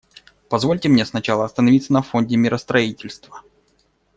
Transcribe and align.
Позвольте 0.49 0.89
мне 0.89 1.05
сначала 1.05 1.45
остановиться 1.45 1.93
на 1.93 2.01
Фонде 2.01 2.35
миростроительства. 2.35 3.43